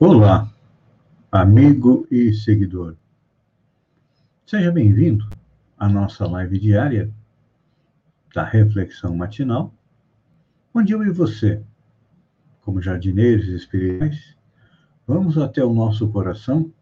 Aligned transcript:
Olá, 0.00 0.48
amigo 1.32 2.06
e 2.08 2.32
seguidor. 2.32 2.94
Seja 4.46 4.70
bem-vindo 4.70 5.28
à 5.76 5.88
nossa 5.88 6.24
live 6.24 6.56
diária 6.56 7.12
da 8.32 8.44
Reflexão 8.44 9.16
Matinal, 9.16 9.74
onde 10.72 10.92
eu 10.92 11.02
e 11.02 11.10
você, 11.10 11.60
como 12.60 12.80
jardineiros 12.80 13.48
espirituais, 13.48 14.36
vamos 15.04 15.36
até 15.36 15.64
o 15.64 15.74
nosso 15.74 16.08
coração 16.12 16.72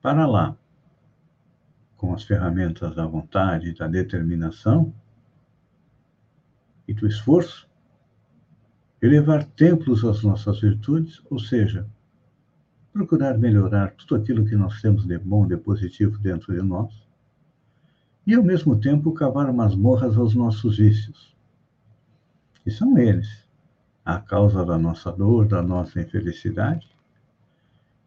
para 0.00 0.28
lá, 0.28 0.56
com 1.96 2.14
as 2.14 2.22
ferramentas 2.22 2.94
da 2.94 3.04
vontade, 3.04 3.74
da 3.74 3.88
determinação 3.88 4.94
e 6.86 6.94
do 6.94 7.04
esforço, 7.04 7.68
elevar 9.02 9.44
templos 9.44 10.04
às 10.04 10.22
nossas 10.22 10.60
virtudes, 10.60 11.20
ou 11.28 11.40
seja, 11.40 11.84
procurar 12.96 13.36
melhorar 13.36 13.92
tudo 13.92 14.14
aquilo 14.14 14.46
que 14.46 14.56
nós 14.56 14.80
temos 14.80 15.04
de 15.04 15.18
bom, 15.18 15.46
de 15.46 15.54
positivo 15.58 16.18
dentro 16.18 16.54
de 16.54 16.62
nós, 16.62 16.90
e 18.26 18.34
ao 18.34 18.42
mesmo 18.42 18.74
tempo 18.74 19.12
cavar 19.12 19.52
masmorras 19.52 20.16
aos 20.16 20.34
nossos 20.34 20.78
vícios. 20.78 21.36
E 22.64 22.70
são 22.70 22.96
eles 22.96 23.44
a 24.02 24.18
causa 24.18 24.64
da 24.64 24.78
nossa 24.78 25.12
dor, 25.12 25.46
da 25.46 25.62
nossa 25.62 26.00
infelicidade. 26.00 26.88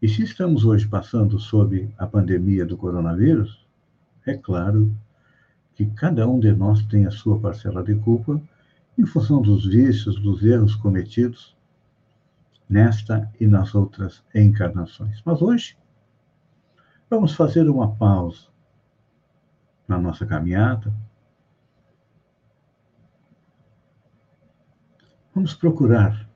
E 0.02 0.08
se 0.09 0.23
estamos 0.23 0.66
hoje 0.66 0.88
passando 0.88 1.38
sob 1.38 1.88
a 1.96 2.08
pandemia 2.08 2.66
do 2.66 2.76
coronavírus, 2.76 3.64
é 4.26 4.36
claro 4.36 4.92
que 5.76 5.86
cada 5.86 6.28
um 6.28 6.40
de 6.40 6.52
nós 6.52 6.84
tem 6.88 7.06
a 7.06 7.12
sua 7.12 7.40
parcela 7.40 7.84
de 7.84 7.94
culpa 7.94 8.42
em 8.98 9.06
função 9.06 9.40
dos 9.40 9.68
vícios, 9.68 10.20
dos 10.20 10.44
erros 10.44 10.76
cometidos 10.76 11.56
nesta 12.70 13.31
e 13.39 13.48
nas 13.48 13.73
outras 13.73 14.23
encarnações. 14.34 15.22
Mas 15.25 15.42
hoje, 15.42 15.75
vamos 17.09 17.34
fazer 17.34 17.67
uma 17.67 17.95
pausa 17.95 18.48
na 19.88 19.98
nossa 19.98 20.25
caminhada. 20.25 20.94
Vamos 25.34 25.56
procurar 25.56 26.30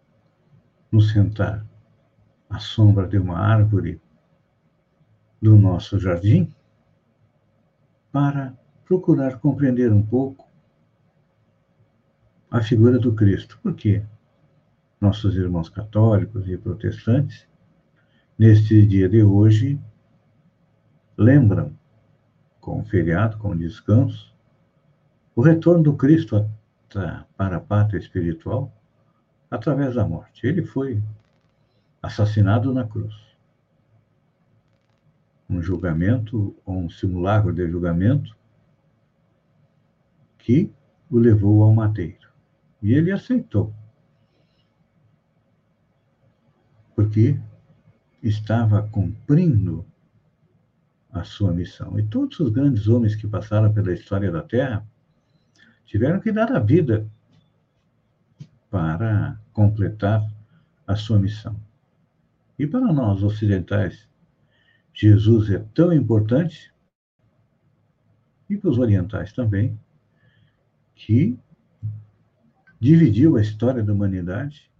nos 0.91 1.11
sentar 1.11 1.65
à 2.49 2.59
sombra 2.59 3.07
de 3.07 3.17
uma 3.17 3.37
árvore 3.37 4.01
do 5.41 5.55
nosso 5.55 5.99
jardim 5.99 6.53
para 8.11 8.57
procurar 8.85 9.39
compreender 9.39 9.91
um 9.91 10.05
pouco 10.05 10.47
a 12.49 12.61
figura 12.61 12.99
do 12.99 13.13
Cristo. 13.13 13.59
Por 13.61 13.73
quê? 13.73 14.03
Nossos 15.03 15.35
irmãos 15.35 15.67
católicos 15.67 16.47
e 16.47 16.57
protestantes, 16.57 17.45
neste 18.39 18.85
dia 18.85 19.09
de 19.09 19.21
hoje, 19.21 19.77
lembram, 21.17 21.77
com 22.61 22.85
feriado, 22.85 23.37
com 23.37 23.53
descanso, 23.53 24.33
o 25.35 25.41
retorno 25.41 25.83
do 25.83 25.93
Cristo 25.97 26.49
para 27.35 27.57
a 27.57 27.59
pátria 27.59 27.99
espiritual 27.99 28.71
através 29.51 29.95
da 29.95 30.07
morte. 30.07 30.47
Ele 30.47 30.63
foi 30.63 31.03
assassinado 32.01 32.73
na 32.73 32.87
cruz. 32.87 33.13
Um 35.49 35.61
julgamento, 35.61 36.55
ou 36.65 36.77
um 36.77 36.89
simulacro 36.89 37.51
de 37.51 37.69
julgamento, 37.69 38.33
que 40.37 40.71
o 41.11 41.17
levou 41.19 41.61
ao 41.61 41.73
mateiro. 41.73 42.29
E 42.81 42.93
ele 42.93 43.11
aceitou 43.11 43.73
porque 46.95 47.39
estava 48.21 48.83
cumprindo 48.89 49.85
a 51.11 51.23
sua 51.23 51.53
missão. 51.53 51.99
E 51.99 52.03
todos 52.03 52.39
os 52.39 52.49
grandes 52.49 52.87
homens 52.87 53.15
que 53.15 53.27
passaram 53.27 53.71
pela 53.73 53.93
história 53.93 54.31
da 54.31 54.41
Terra 54.41 54.85
tiveram 55.85 56.19
que 56.19 56.31
dar 56.31 56.51
a 56.51 56.59
vida 56.59 57.07
para 58.69 59.39
completar 59.53 60.27
a 60.87 60.95
sua 60.95 61.19
missão. 61.19 61.55
E 62.57 62.65
para 62.65 62.91
nós 62.91 63.21
ocidentais, 63.21 64.07
Jesus 64.93 65.49
é 65.49 65.59
tão 65.73 65.93
importante, 65.93 66.73
e 68.49 68.57
para 68.57 68.69
os 68.69 68.77
orientais 68.77 69.33
também, 69.33 69.79
que 70.95 71.37
dividiu 72.79 73.37
a 73.37 73.41
história 73.41 73.83
da 73.83 73.93
humanidade 73.93 74.72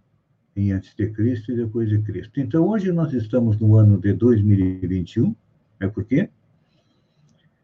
em 0.56 0.72
antes 0.72 0.94
de 0.94 1.08
Cristo 1.10 1.52
e 1.52 1.56
depois 1.56 1.88
de 1.88 1.98
Cristo. 2.00 2.40
Então, 2.40 2.68
hoje 2.68 2.92
nós 2.92 3.12
estamos 3.12 3.58
no 3.58 3.76
ano 3.76 3.98
de 3.98 4.12
2021. 4.12 5.34
É 5.80 5.88
por 5.88 6.04
quê? 6.04 6.28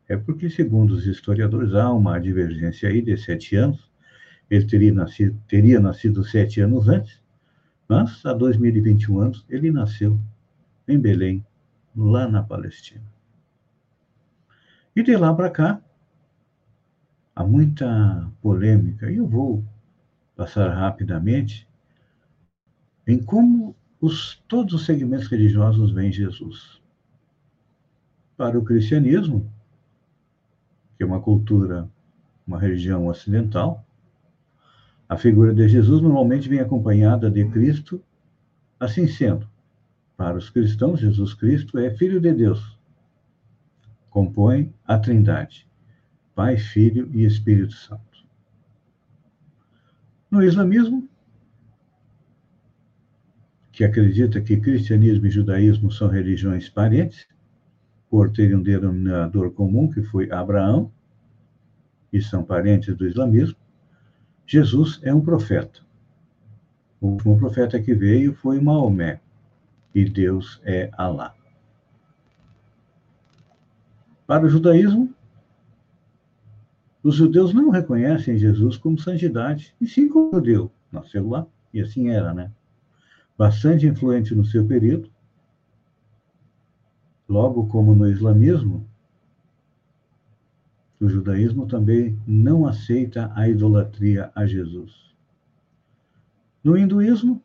É 0.08 0.16
porque, 0.16 0.50
segundo 0.50 0.90
os 0.90 1.06
historiadores, 1.06 1.72
há 1.74 1.92
uma 1.92 2.18
divergência 2.18 2.88
aí 2.88 3.00
de 3.00 3.16
sete 3.16 3.54
anos. 3.54 3.90
Ele 4.50 4.66
teria 4.66 4.92
nascido, 4.92 5.40
teria 5.46 5.78
nascido 5.78 6.24
sete 6.24 6.60
anos 6.60 6.88
antes, 6.88 7.20
mas 7.88 8.26
há 8.26 8.32
2021 8.32 9.20
anos 9.20 9.46
ele 9.48 9.70
nasceu 9.70 10.18
em 10.88 10.98
Belém, 10.98 11.46
lá 11.94 12.26
na 12.26 12.42
Palestina. 12.42 13.04
E 14.96 15.04
de 15.04 15.16
lá 15.16 15.32
para 15.32 15.50
cá, 15.50 15.80
há 17.36 17.44
muita 17.44 18.28
polêmica, 18.42 19.08
e 19.08 19.18
eu 19.18 19.26
vou 19.28 19.64
passar 20.34 20.68
rapidamente 20.74 21.69
em 23.10 23.18
como 23.18 23.74
os, 24.00 24.36
todos 24.46 24.72
os 24.72 24.86
segmentos 24.86 25.26
religiosos 25.26 25.90
veem 25.90 26.12
Jesus. 26.12 26.80
Para 28.36 28.58
o 28.58 28.64
cristianismo, 28.64 29.52
que 30.96 31.02
é 31.02 31.06
uma 31.06 31.20
cultura, 31.20 31.90
uma 32.46 32.58
religião 32.58 33.08
ocidental, 33.08 33.84
a 35.08 35.16
figura 35.16 35.52
de 35.52 35.68
Jesus 35.68 36.00
normalmente 36.00 36.48
vem 36.48 36.60
acompanhada 36.60 37.28
de 37.28 37.44
Cristo, 37.48 38.00
assim 38.78 39.08
sendo. 39.08 39.48
Para 40.16 40.38
os 40.38 40.48
cristãos, 40.48 41.00
Jesus 41.00 41.34
Cristo 41.34 41.78
é 41.78 41.90
Filho 41.90 42.20
de 42.20 42.32
Deus. 42.32 42.78
Compõe 44.08 44.72
a 44.86 44.96
Trindade, 44.98 45.66
Pai, 46.34 46.56
Filho 46.56 47.10
e 47.12 47.24
Espírito 47.24 47.74
Santo. 47.74 48.24
No 50.30 50.42
islamismo, 50.44 51.08
que 53.72 53.84
acredita 53.84 54.40
que 54.40 54.56
cristianismo 54.56 55.26
e 55.26 55.30
judaísmo 55.30 55.90
são 55.90 56.08
religiões 56.08 56.68
parentes, 56.68 57.26
por 58.08 58.30
terem 58.30 58.56
um 58.56 58.62
denominador 58.62 59.52
comum, 59.52 59.88
que 59.88 60.02
foi 60.02 60.30
Abraão, 60.30 60.90
e 62.12 62.20
são 62.20 62.42
parentes 62.42 62.96
do 62.96 63.06
islamismo, 63.06 63.56
Jesus 64.44 64.98
é 65.02 65.14
um 65.14 65.20
profeta. 65.20 65.80
O 67.00 67.08
último 67.08 67.38
profeta 67.38 67.80
que 67.80 67.94
veio 67.94 68.34
foi 68.34 68.60
Maomé, 68.60 69.20
e 69.94 70.04
Deus 70.04 70.60
é 70.64 70.90
Alá. 70.92 71.34
Para 74.26 74.44
o 74.46 74.48
judaísmo, 74.48 75.14
os 77.02 77.14
judeus 77.14 77.54
não 77.54 77.70
reconhecem 77.70 78.36
Jesus 78.36 78.76
como 78.76 78.98
santidade, 78.98 79.74
e 79.80 79.86
sim 79.86 80.08
como 80.08 80.34
judeu. 80.34 80.70
Nasceu 80.92 81.28
lá, 81.28 81.46
e 81.72 81.80
assim 81.80 82.10
era, 82.10 82.34
né? 82.34 82.52
Bastante 83.40 83.86
influente 83.86 84.34
no 84.34 84.44
seu 84.44 84.66
período, 84.66 85.10
logo 87.26 87.66
como 87.68 87.94
no 87.94 88.06
islamismo, 88.06 88.86
o 91.00 91.08
judaísmo 91.08 91.66
também 91.66 92.20
não 92.26 92.66
aceita 92.66 93.32
a 93.34 93.48
idolatria 93.48 94.30
a 94.34 94.44
Jesus. 94.44 95.14
No 96.62 96.76
hinduísmo, 96.76 97.42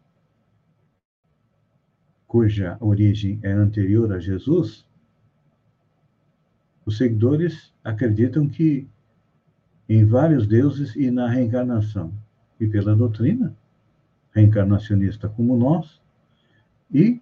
cuja 2.28 2.76
origem 2.82 3.40
é 3.42 3.54
anterior 3.54 4.12
a 4.12 4.20
Jesus, 4.20 4.86
os 6.86 6.98
seguidores 6.98 7.74
acreditam 7.82 8.50
que 8.50 8.86
em 9.88 10.04
vários 10.04 10.46
deuses 10.46 10.94
e 10.98 11.10
na 11.10 11.30
reencarnação. 11.30 12.14
E 12.60 12.68
pela 12.68 12.94
doutrina, 12.94 13.56
reencarnacionista 14.36 15.30
como 15.30 15.58
nós, 15.58 16.02
e 16.92 17.22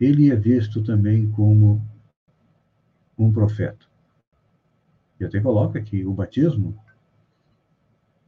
ele 0.00 0.30
é 0.30 0.34
visto 0.34 0.82
também 0.82 1.30
como 1.30 1.80
um 3.16 3.30
profeta. 3.30 3.86
E 5.20 5.24
até 5.24 5.38
coloca 5.38 5.80
que 5.80 6.04
o 6.04 6.12
batismo, 6.12 6.76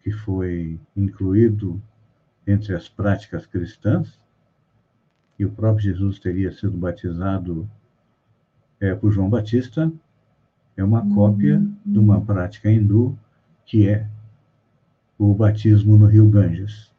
que 0.03 0.13
foi 0.13 0.79
incluído 0.95 1.83
entre 2.47 2.75
as 2.75 2.89
práticas 2.89 3.47
cristãs, 3.47 4.21
e 5.39 5.45
o 5.45 5.51
próprio 5.51 5.93
Jesus 5.93 6.19
teria 6.21 6.53
sido 6.53 6.77
batizado 6.77 7.69
é, 8.79 8.95
por 8.95 9.11
João 9.11 9.31
Batista, 9.31 9.91
é 10.77 10.85
uma 10.85 11.03
cópia 11.15 11.61
de 11.85 11.99
uma 11.99 12.21
prática 12.21 12.71
hindu, 12.71 13.19
que 13.65 13.89
é 13.89 14.09
o 15.19 15.35
batismo 15.35 15.97
no 15.97 16.07
rio 16.07 16.29
Ganges. 16.29 16.94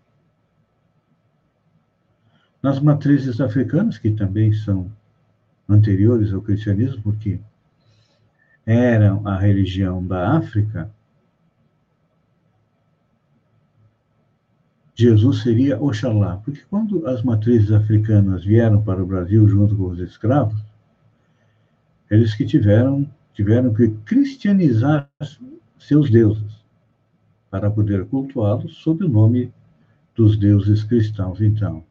Nas 2.66 2.80
matrizes 2.80 3.40
africanas, 3.40 4.00
que 4.00 4.10
também 4.10 4.52
são 4.52 4.92
anteriores 5.70 6.34
ao 6.34 6.42
cristianismo, 6.42 7.00
porque 7.04 7.40
eram 8.66 9.28
a 9.28 9.38
religião 9.38 10.04
da 10.04 10.36
África, 10.36 10.90
Jesus 14.96 15.44
seria 15.44 15.80
Oxalá, 15.80 16.38
porque 16.38 16.62
quando 16.68 17.06
as 17.06 17.22
matrizes 17.22 17.72
africanas 17.72 18.44
vieram 18.44 18.82
para 18.82 19.04
o 19.04 19.06
Brasil 19.06 19.48
junto 19.48 19.76
com 19.76 19.90
os 19.90 20.00
escravos, 20.00 20.60
eles 22.10 22.34
que 22.34 22.48
tiveram, 22.48 23.08
tiveram 23.36 23.76
que 23.76 23.90
cristianizar 24.06 25.08
seus 25.78 26.10
deuses 26.10 26.66
para 27.52 27.70
poder 27.70 28.08
cultuá-los 28.08 28.76
sob 28.78 29.06
o 29.06 29.10
nome 29.10 29.54
dos 30.16 30.36
deuses 30.36 30.84
cristãos. 30.84 31.40
Então, 31.42 31.84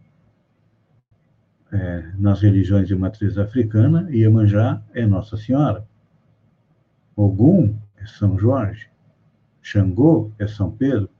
é, 1.75 2.13
nas 2.17 2.41
religiões 2.41 2.87
de 2.87 2.95
matriz 2.95 3.37
africana, 3.37 4.09
Iemanjá 4.09 4.81
é 4.93 5.05
Nossa 5.05 5.37
Senhora. 5.37 5.87
Ogum 7.17 7.77
é 7.97 8.07
São 8.07 8.39
Jorge. 8.39 8.89
Xangô 9.61 10.31
é 10.39 10.47
São 10.47 10.71
Pedro. 10.71 11.11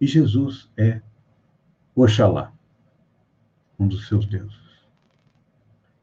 E 0.00 0.06
Jesus 0.06 0.70
é 0.78 1.02
Oxalá, 1.94 2.52
um 3.78 3.86
dos 3.86 4.08
seus 4.08 4.24
deuses. 4.24 4.58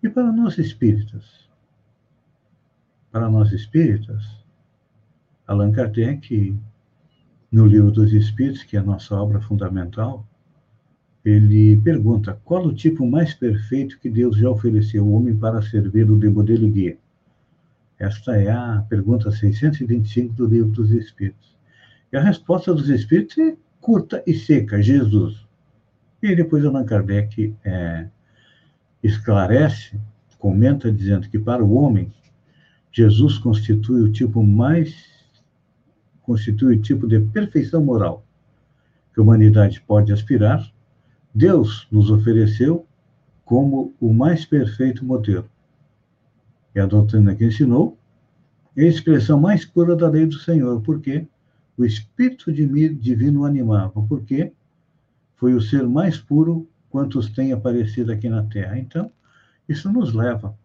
E 0.03 0.09
para 0.09 0.31
nós 0.31 0.59
espíritas? 0.59 1.49
Para 3.11 3.27
nós 3.27 3.51
espíritas, 3.51 4.23
Allan 5.47 5.71
Kardec, 5.71 6.55
no 7.51 7.65
Livro 7.65 7.89
dos 7.89 8.13
Espíritos, 8.13 8.63
que 8.63 8.77
é 8.77 8.79
a 8.79 8.83
nossa 8.83 9.15
obra 9.15 9.41
fundamental, 9.41 10.27
ele 11.27 11.75
pergunta 11.81 12.39
qual 12.45 12.65
o 12.65 12.73
tipo 12.73 13.05
mais 13.05 13.33
perfeito 13.33 13.99
que 13.99 14.09
Deus 14.09 14.37
já 14.37 14.49
ofereceu 14.49 15.03
ao 15.03 15.11
homem 15.11 15.35
para 15.35 15.61
servi-lo 15.61 16.17
de 16.17 16.29
modelo 16.29 16.69
guia. 16.69 16.97
Esta 17.99 18.37
é 18.37 18.49
a 18.49 18.85
pergunta 18.87 19.29
625 19.29 20.33
do 20.35 20.45
Livro 20.45 20.71
dos 20.71 20.89
Espíritos. 20.91 21.57
E 22.13 22.15
a 22.15 22.21
resposta 22.21 22.73
dos 22.73 22.87
Espíritos 22.87 23.37
é 23.39 23.57
curta 23.81 24.23
e 24.25 24.33
seca, 24.33 24.81
Jesus. 24.81 25.45
E 26.23 26.33
depois 26.33 26.63
Allan 26.63 26.85
Kardec 26.85 27.53
é, 27.65 28.07
esclarece, 29.03 29.99
comenta 30.39 30.89
dizendo 30.89 31.27
que 31.27 31.37
para 31.37 31.61
o 31.61 31.73
homem, 31.73 32.09
Jesus 32.89 33.37
constitui 33.37 34.01
o 34.01 34.11
tipo 34.13 34.41
mais, 34.41 34.95
constitui 36.21 36.77
o 36.77 36.81
tipo 36.81 37.05
de 37.05 37.19
perfeição 37.19 37.83
moral 37.83 38.23
que 39.13 39.19
a 39.19 39.23
humanidade 39.23 39.81
pode 39.81 40.13
aspirar 40.13 40.71
Deus 41.33 41.87
nos 41.91 42.09
ofereceu 42.09 42.85
como 43.45 43.93
o 43.99 44.13
mais 44.13 44.45
perfeito 44.45 45.05
modelo. 45.05 45.49
E 46.75 46.79
a 46.79 46.85
doutrina 46.85 47.35
que 47.35 47.45
ensinou 47.45 47.97
é 48.75 48.83
a 48.83 48.87
expressão 48.87 49.39
mais 49.39 49.65
pura 49.65 49.95
da 49.95 50.09
lei 50.09 50.25
do 50.25 50.37
Senhor, 50.37 50.81
porque 50.81 51.27
o 51.77 51.85
Espírito 51.85 52.51
Divino 52.51 53.45
animava, 53.45 54.01
porque 54.03 54.51
foi 55.35 55.53
o 55.53 55.61
ser 55.61 55.87
mais 55.87 56.17
puro 56.17 56.67
quantos 56.89 57.29
tem 57.29 57.53
aparecido 57.53 58.11
aqui 58.11 58.27
na 58.27 58.43
Terra. 58.43 58.77
Então, 58.77 59.11
isso 59.69 59.91
nos 59.91 60.13
leva 60.13 60.57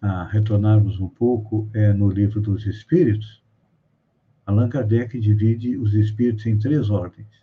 a 0.00 0.24
retornarmos 0.24 0.98
um 0.98 1.08
pouco 1.08 1.68
é, 1.72 1.92
no 1.92 2.10
livro 2.10 2.40
dos 2.40 2.66
Espíritos. 2.66 3.42
Allan 4.44 4.68
Kardec 4.68 5.18
divide 5.20 5.76
os 5.76 5.94
espíritos 5.94 6.44
em 6.46 6.58
três 6.58 6.90
ordens 6.90 7.41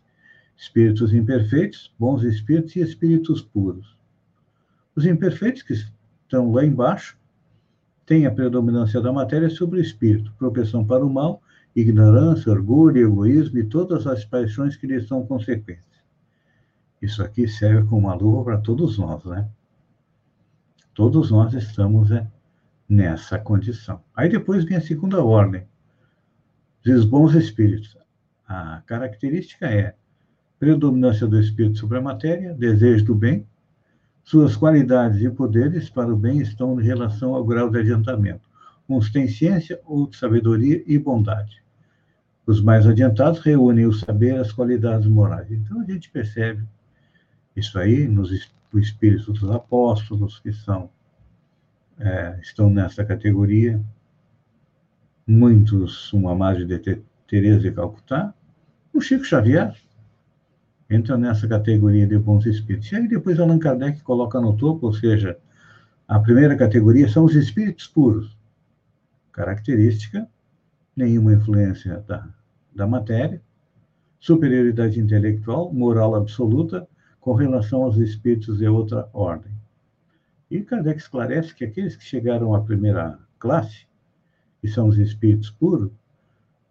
espíritos 0.59 1.13
imperfeitos, 1.13 1.93
bons 1.97 2.21
espíritos 2.23 2.75
e 2.75 2.81
espíritos 2.81 3.41
puros. 3.41 3.97
Os 4.93 5.05
imperfeitos, 5.05 5.63
que 5.63 5.71
estão 5.71 6.51
lá 6.51 6.65
embaixo, 6.65 7.17
têm 8.05 8.25
a 8.25 8.31
predominância 8.31 8.99
da 8.99 9.13
matéria 9.13 9.49
sobre 9.49 9.79
o 9.79 9.81
espírito, 9.81 10.33
propensão 10.37 10.85
para 10.85 11.05
o 11.05 11.09
mal, 11.09 11.41
ignorância, 11.73 12.51
orgulho, 12.51 12.97
egoísmo 13.07 13.57
e 13.59 13.63
todas 13.63 14.05
as 14.05 14.25
paixões 14.25 14.75
que 14.75 14.85
lhes 14.85 15.07
são 15.07 15.25
consequentes. 15.25 15.85
Isso 17.01 17.23
aqui 17.23 17.47
serve 17.47 17.87
como 17.87 18.07
uma 18.07 18.15
luva 18.15 18.43
para 18.43 18.57
todos 18.57 18.97
nós, 18.97 19.23
né? 19.23 19.47
Todos 20.93 21.31
nós 21.31 21.53
estamos 21.53 22.11
é, 22.11 22.27
nessa 22.89 23.39
condição. 23.39 24.01
Aí 24.13 24.27
depois 24.27 24.65
vem 24.65 24.75
a 24.75 24.81
segunda 24.81 25.23
ordem, 25.23 25.65
os 26.85 27.05
bons 27.05 27.33
espíritos. 27.33 27.97
A 28.45 28.81
característica 28.85 29.65
é 29.67 29.95
predominância 30.59 31.25
do 31.25 31.39
espírito 31.39 31.79
sobre 31.79 31.97
a 31.97 32.01
matéria, 32.01 32.53
desejo 32.53 33.05
do 33.05 33.15
bem, 33.15 33.47
suas 34.23 34.55
qualidades 34.55 35.21
e 35.21 35.29
poderes 35.29 35.89
para 35.89 36.13
o 36.13 36.15
bem 36.15 36.39
estão 36.41 36.79
em 36.79 36.83
relação 36.83 37.33
ao 37.33 37.43
grau 37.43 37.69
de 37.69 37.79
adiantamento. 37.79 38.47
Uns 38.87 39.11
têm 39.11 39.27
ciência, 39.27 39.79
outros 39.85 40.19
sabedoria 40.19 40.83
e 40.85 40.99
bondade. 40.99 41.63
Os 42.45 42.61
mais 42.61 42.85
adiantados 42.85 43.39
reúnem 43.39 43.85
o 43.85 43.93
saber 43.93 44.35
e 44.35 44.39
as 44.39 44.51
qualidades 44.51 45.07
morais. 45.07 45.49
Então 45.51 45.81
a 45.81 45.85
gente 45.85 46.09
percebe 46.09 46.63
isso 47.55 47.77
aí 47.79 48.07
nos 48.07 48.31
espíritos 48.73 49.25
dos 49.25 49.49
apóstolos, 49.49 50.39
que 50.39 50.51
são 50.51 50.89
é, 51.99 52.39
estão 52.41 52.69
nessa 52.69 53.03
categoria. 53.03 53.79
Muitos, 55.27 56.11
uma 56.11 56.33
margem 56.33 56.65
de 56.65 57.01
Teresa 57.27 57.59
de 57.59 57.71
Calcutá, 57.71 58.33
o 58.93 59.01
Chico 59.01 59.23
Xavier, 59.23 59.75
entra 60.89 61.17
nessa 61.17 61.47
categoria 61.47 62.07
de 62.07 62.17
bons 62.17 62.45
espíritos. 62.45 62.91
E 62.91 62.95
aí 62.95 63.07
depois 63.07 63.39
Allan 63.39 63.59
Kardec 63.59 64.01
coloca 64.01 64.41
no 64.41 64.57
topo, 64.57 64.87
ou 64.87 64.93
seja, 64.93 65.37
a 66.07 66.19
primeira 66.19 66.55
categoria 66.55 67.07
são 67.07 67.25
os 67.25 67.35
espíritos 67.35 67.87
puros. 67.87 68.35
Característica, 69.31 70.27
nenhuma 70.95 71.33
influência 71.33 72.03
da, 72.07 72.27
da 72.75 72.87
matéria, 72.87 73.41
superioridade 74.19 74.99
intelectual, 74.99 75.71
moral 75.71 76.15
absoluta, 76.15 76.87
com 77.19 77.33
relação 77.33 77.83
aos 77.83 77.97
espíritos 77.97 78.57
de 78.57 78.67
outra 78.67 79.07
ordem. 79.13 79.51
E 80.49 80.61
Kardec 80.61 80.99
esclarece 80.99 81.53
que 81.53 81.63
aqueles 81.63 81.95
que 81.95 82.03
chegaram 82.03 82.55
à 82.55 82.61
primeira 82.61 83.19
classe, 83.37 83.85
que 84.59 84.67
são 84.67 84.87
os 84.87 84.97
espíritos 84.97 85.51
puros, 85.51 85.91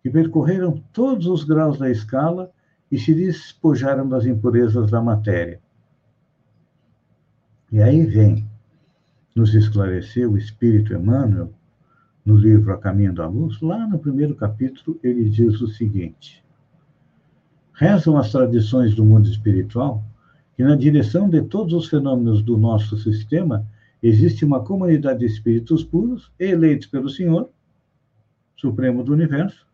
que 0.03 0.11
percorreram 0.11 0.83
todos 0.93 1.27
os 1.27 1.45
graus 1.45 1.79
da 1.79 1.89
escala 1.89 2.51
e 2.91 2.99
se 2.99 3.15
despojaram 3.15 4.09
das 4.09 4.25
impurezas 4.25 4.91
da 4.91 5.01
matéria. 5.01 5.61
E 7.71 7.83
aí 7.83 8.05
vem 8.07 8.49
nos 9.35 9.55
esclarecer 9.55 10.29
o 10.29 10.39
Espírito 10.39 10.95
Emmanuel, 10.95 11.53
no 12.25 12.37
livro 12.37 12.73
A 12.73 12.79
Caminho 12.79 13.15
da 13.15 13.27
Luz, 13.27 13.61
lá 13.61 13.87
no 13.87 13.99
primeiro 13.99 14.35
capítulo, 14.35 14.99
ele 15.03 15.29
diz 15.29 15.61
o 15.61 15.69
seguinte: 15.69 16.45
Rezam 17.73 18.17
as 18.19 18.33
tradições 18.33 18.95
do 18.95 19.05
mundo 19.05 19.29
espiritual 19.29 20.05
que, 20.57 20.65
na 20.65 20.75
direção 20.75 21.31
de 21.31 21.43
todos 21.43 21.73
os 21.73 21.89
fenômenos 21.89 22.43
do 22.43 22.59
nosso 22.59 22.97
sistema, 22.99 23.65
existe 24.03 24.45
uma 24.45 24.65
comunidade 24.65 25.21
de 25.21 25.27
espíritos 25.27 25.85
puros, 25.85 26.33
eleitos 26.39 26.89
pelo 26.89 27.09
Senhor, 27.09 27.49
Supremo 28.57 29.05
do 29.05 29.13
Universo, 29.13 29.68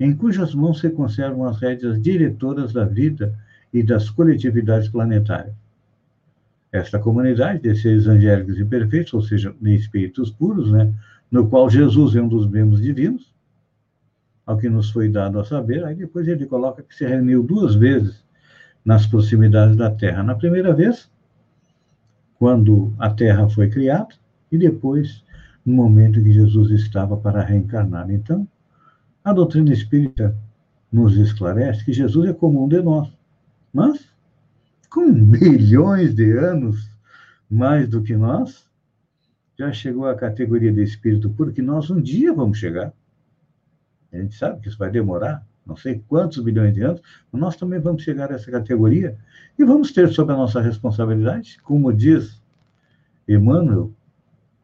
em 0.00 0.14
cujas 0.16 0.54
mãos 0.54 0.80
se 0.80 0.88
conservam 0.88 1.44
as 1.44 1.60
rédeas 1.60 2.00
diretoras 2.00 2.72
da 2.72 2.86
vida 2.86 3.38
e 3.72 3.82
das 3.82 4.08
coletividades 4.08 4.88
planetárias. 4.88 5.54
Esta 6.72 6.98
comunidade 6.98 7.60
de 7.60 7.74
seres 7.76 8.06
angélicos 8.06 8.58
e 8.58 8.64
perfeitos, 8.64 9.12
ou 9.12 9.20
seja, 9.20 9.54
de 9.60 9.74
espíritos 9.74 10.30
puros, 10.30 10.72
né, 10.72 10.92
no 11.30 11.48
qual 11.48 11.68
Jesus 11.68 12.16
é 12.16 12.22
um 12.22 12.28
dos 12.28 12.48
membros 12.48 12.80
divinos, 12.80 13.34
ao 14.46 14.56
que 14.56 14.70
nos 14.70 14.90
foi 14.90 15.08
dado 15.08 15.38
a 15.38 15.44
saber, 15.44 15.84
aí 15.84 15.94
depois 15.94 16.26
ele 16.26 16.46
coloca 16.46 16.82
que 16.82 16.94
se 16.94 17.06
reuniu 17.06 17.42
duas 17.42 17.74
vezes 17.74 18.24
nas 18.84 19.06
proximidades 19.06 19.76
da 19.76 19.90
Terra. 19.90 20.22
Na 20.22 20.34
primeira 20.34 20.72
vez, 20.72 21.10
quando 22.38 22.92
a 22.98 23.10
Terra 23.10 23.48
foi 23.48 23.68
criada, 23.68 24.08
e 24.50 24.58
depois, 24.58 25.22
no 25.64 25.74
momento 25.74 26.18
em 26.18 26.24
que 26.24 26.32
Jesus 26.32 26.70
estava 26.70 27.16
para 27.16 27.42
reencarnar. 27.42 28.10
Então, 28.10 28.48
a 29.24 29.32
doutrina 29.32 29.72
espírita 29.72 30.36
nos 30.92 31.16
esclarece 31.16 31.84
que 31.84 31.92
Jesus 31.92 32.28
é 32.28 32.32
comum 32.32 32.68
de 32.68 32.82
nós, 32.82 33.12
mas 33.72 34.10
com 34.88 35.12
bilhões 35.12 36.14
de 36.14 36.32
anos 36.32 36.90
mais 37.48 37.88
do 37.88 38.02
que 38.02 38.16
nós, 38.16 38.68
já 39.58 39.72
chegou 39.72 40.08
à 40.08 40.14
categoria 40.14 40.72
de 40.72 40.82
espírito 40.82 41.30
puro 41.30 41.52
que 41.52 41.60
nós 41.60 41.90
um 41.90 42.00
dia 42.00 42.32
vamos 42.32 42.58
chegar. 42.58 42.92
A 44.12 44.16
gente 44.16 44.34
sabe 44.34 44.60
que 44.60 44.68
isso 44.68 44.78
vai 44.78 44.90
demorar, 44.90 45.46
não 45.66 45.76
sei 45.76 46.02
quantos 46.08 46.42
bilhões 46.42 46.74
de 46.74 46.82
anos, 46.82 47.02
mas 47.30 47.40
nós 47.40 47.56
também 47.56 47.78
vamos 47.78 48.02
chegar 48.02 48.32
a 48.32 48.34
essa 48.34 48.50
categoria 48.50 49.16
e 49.58 49.64
vamos 49.64 49.92
ter 49.92 50.08
sob 50.08 50.32
a 50.32 50.36
nossa 50.36 50.60
responsabilidade, 50.60 51.58
como 51.62 51.92
diz 51.92 52.42
Emmanuel, 53.28 53.92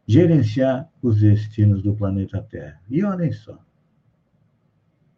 gerenciar 0.06 0.88
os 1.02 1.20
destinos 1.20 1.82
do 1.82 1.94
planeta 1.94 2.44
Terra. 2.50 2.80
E 2.88 3.04
olhem 3.04 3.32
só, 3.32 3.58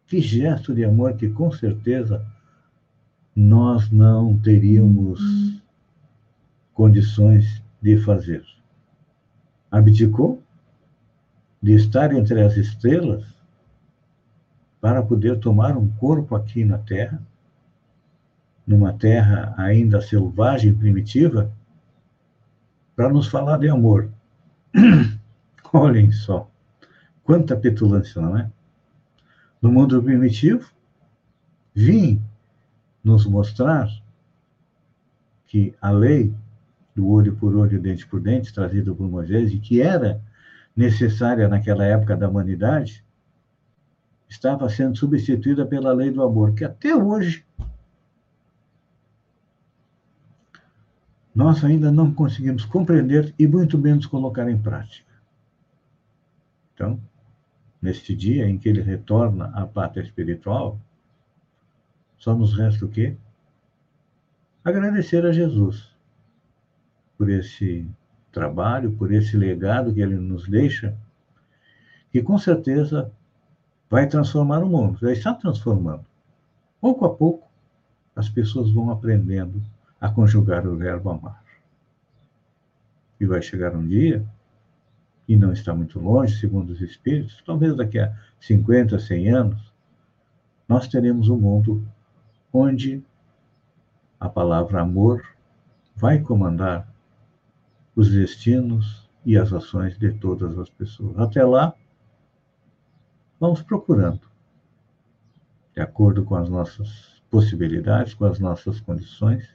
que 0.09 0.19
gesto 0.19 0.73
de 0.73 0.83
amor 0.83 1.13
que 1.13 1.29
com 1.29 1.51
certeza 1.51 2.25
nós 3.35 3.91
não 3.91 4.35
teríamos 4.39 5.21
condições 6.73 7.61
de 7.79 7.95
fazer. 7.97 8.43
Abdicou 9.69 10.41
de 11.61 11.73
estar 11.73 12.11
entre 12.11 12.41
as 12.41 12.57
estrelas 12.57 13.23
para 14.81 15.03
poder 15.03 15.39
tomar 15.39 15.77
um 15.77 15.87
corpo 15.87 16.35
aqui 16.35 16.65
na 16.65 16.79
Terra, 16.79 17.21
numa 18.65 18.93
terra 18.93 19.53
ainda 19.57 20.01
selvagem 20.01 20.71
e 20.71 20.75
primitiva, 20.75 21.51
para 22.95 23.09
nos 23.09 23.27
falar 23.27 23.57
de 23.57 23.69
amor. 23.69 24.09
Olhem 25.73 26.11
só, 26.11 26.49
quanta 27.23 27.55
petulância, 27.55 28.21
não 28.21 28.37
é? 28.37 28.49
No 29.61 29.71
mundo 29.71 30.01
primitivo, 30.01 30.71
vim 31.73 32.21
nos 33.03 33.25
mostrar 33.25 33.89
que 35.47 35.73
a 35.81 35.91
lei 35.91 36.33
do 36.95 37.09
olho 37.09 37.35
por 37.35 37.55
olho, 37.55 37.81
dente 37.81 38.07
por 38.07 38.21
dente, 38.21 38.53
trazida 38.53 38.93
por 38.93 39.09
Moisés, 39.09 39.51
e 39.51 39.59
que 39.59 39.81
era 39.81 40.21
necessária 40.75 41.47
naquela 41.47 41.83
época 41.83 42.15
da 42.15 42.29
humanidade, 42.29 43.03
estava 44.29 44.69
sendo 44.69 44.97
substituída 44.97 45.65
pela 45.65 45.91
lei 45.91 46.11
do 46.11 46.21
amor, 46.21 46.53
que 46.53 46.63
até 46.63 46.95
hoje 46.95 47.43
nós 51.33 51.63
ainda 51.63 51.91
não 51.91 52.13
conseguimos 52.13 52.65
compreender 52.65 53.33
e 53.39 53.47
muito 53.47 53.77
menos 53.77 54.05
colocar 54.05 54.49
em 54.49 54.57
prática. 54.57 55.09
Então, 56.73 56.99
neste 57.81 58.15
dia 58.15 58.47
em 58.47 58.57
que 58.57 58.67
ele 58.67 58.81
retorna 58.81 59.51
à 59.55 59.65
pátria 59.65 60.03
espiritual, 60.03 60.79
só 62.17 62.35
nos 62.35 62.57
resta 62.57 62.85
o 62.85 62.89
quê? 62.89 63.15
Agradecer 64.63 65.25
a 65.25 65.31
Jesus 65.31 65.89
por 67.17 67.29
esse 67.29 67.89
trabalho, 68.31 68.91
por 68.91 69.11
esse 69.11 69.35
legado 69.37 69.93
que 69.93 70.01
ele 70.01 70.15
nos 70.15 70.47
deixa, 70.47 70.95
que 72.11 72.21
com 72.21 72.37
certeza 72.37 73.11
vai 73.89 74.07
transformar 74.07 74.63
o 74.63 74.69
mundo, 74.69 74.99
já 74.99 75.11
está 75.11 75.33
transformando. 75.33 76.05
Pouco 76.79 77.05
a 77.05 77.13
pouco, 77.13 77.47
as 78.15 78.29
pessoas 78.29 78.71
vão 78.71 78.91
aprendendo 78.91 79.61
a 79.99 80.09
conjugar 80.09 80.67
o 80.67 80.75
verbo 80.75 81.09
amar. 81.09 81.43
E 83.19 83.25
vai 83.25 83.41
chegar 83.41 83.75
um 83.75 83.85
dia, 83.85 84.25
e 85.29 85.35
não 85.35 85.53
está 85.53 85.75
muito 85.75 85.99
longe, 85.99 86.39
segundo 86.39 86.71
os 86.71 86.81
Espíritos, 86.81 87.39
talvez 87.45 87.75
daqui 87.75 87.99
a 87.99 88.11
50, 88.39 88.97
100 88.97 89.29
anos, 89.29 89.73
nós 90.67 90.87
teremos 90.87 91.29
um 91.29 91.37
mundo 91.37 91.87
onde 92.51 93.03
a 94.19 94.27
palavra 94.27 94.81
amor 94.81 95.23
vai 95.95 96.19
comandar 96.19 96.91
os 97.95 98.11
destinos 98.11 99.07
e 99.23 99.37
as 99.37 99.53
ações 99.53 99.99
de 99.99 100.11
todas 100.13 100.57
as 100.57 100.67
pessoas. 100.67 101.19
Até 101.19 101.45
lá, 101.45 101.75
vamos 103.39 103.61
procurando, 103.61 104.21
de 105.75 105.81
acordo 105.81 106.25
com 106.25 106.33
as 106.33 106.49
nossas 106.49 107.21
possibilidades, 107.29 108.15
com 108.15 108.25
as 108.25 108.39
nossas 108.39 108.81
condições, 108.81 109.47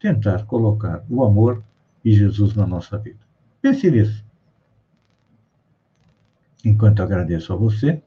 tentar 0.00 0.46
colocar 0.46 1.04
o 1.10 1.22
amor 1.22 1.62
e 2.02 2.10
Jesus 2.10 2.54
na 2.54 2.66
nossa 2.66 2.96
vida. 2.96 3.20
Pense 3.60 3.90
nisso. 3.90 4.23
Enquanto 6.64 7.02
agradeço 7.02 7.52
a 7.52 7.56
você, 7.56 8.02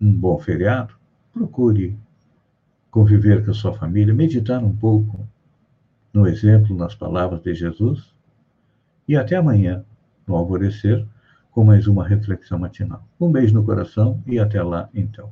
um 0.00 0.12
bom 0.12 0.38
feriado, 0.38 0.94
procure 1.32 1.96
conviver 2.90 3.44
com 3.44 3.50
a 3.50 3.54
sua 3.54 3.72
família, 3.72 4.14
meditar 4.14 4.64
um 4.64 4.74
pouco 4.74 5.26
no 6.12 6.26
exemplo, 6.26 6.74
nas 6.74 6.94
palavras 6.94 7.42
de 7.42 7.54
Jesus 7.54 8.14
e 9.06 9.16
até 9.16 9.36
amanhã, 9.36 9.84
no 10.26 10.34
alvorecer, 10.34 11.06
com 11.50 11.62
mais 11.62 11.86
uma 11.86 12.06
reflexão 12.06 12.58
matinal. 12.58 13.06
Um 13.20 13.30
beijo 13.30 13.54
no 13.54 13.64
coração 13.64 14.22
e 14.26 14.38
até 14.38 14.62
lá, 14.62 14.88
então. 14.92 15.30